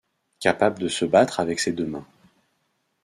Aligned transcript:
Capable 0.39 0.79
de 0.79 0.87
se 0.89 1.05
battre 1.05 1.39
avec 1.41 1.59
ses 1.59 1.73
deux 1.73 1.85
mains. 1.85 2.07